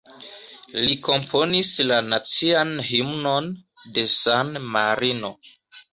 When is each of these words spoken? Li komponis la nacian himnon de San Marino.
Li 0.85 0.95
komponis 1.07 1.69
la 1.91 1.99
nacian 2.07 2.73
himnon 2.89 3.53
de 3.99 4.07
San 4.19 4.53
Marino. 4.77 5.35